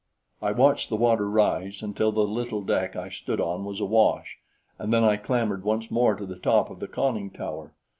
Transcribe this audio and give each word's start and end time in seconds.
I 0.41 0.51
watched 0.51 0.89
the 0.89 0.95
water 0.95 1.29
rise 1.29 1.83
until 1.83 2.11
the 2.11 2.21
little 2.25 2.63
deck 2.63 2.95
I 2.95 3.09
stood 3.09 3.39
on 3.39 3.65
was 3.65 3.79
awash, 3.79 4.39
and 4.79 4.91
then 4.91 5.03
I 5.03 5.15
clambered 5.15 5.63
once 5.63 5.91
more 5.91 6.15
to 6.15 6.25
the 6.25 6.39
top 6.39 6.71
of 6.71 6.79
the 6.79 6.87
conning 6.87 7.29
tower. 7.29 7.75